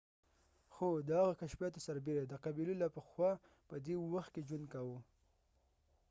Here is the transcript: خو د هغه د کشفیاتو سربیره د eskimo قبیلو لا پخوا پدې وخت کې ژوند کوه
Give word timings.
خو 0.73 0.87
د 1.07 1.09
هغه 1.19 1.31
د 1.33 1.37
کشفیاتو 1.41 1.79
سربیره 1.87 2.21
د 2.21 2.25
eskimo 2.31 2.43
قبیلو 2.45 2.79
لا 2.81 2.87
پخوا 2.95 3.31
پدې 3.69 3.95
وخت 4.13 4.31
کې 4.35 4.41
ژوند 4.47 4.65
کوه 4.73 4.99